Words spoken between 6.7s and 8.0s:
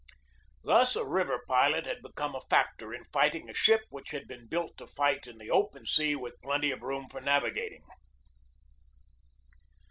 of room for manoeuvring.